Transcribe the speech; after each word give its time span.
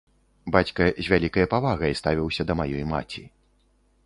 Бацька 0.55 0.87
з 0.99 1.05
вялікай 1.13 1.49
павагай 1.53 1.97
ставіўся 2.01 2.41
да 2.49 2.53
маёй 2.63 2.85
маці. 2.95 3.23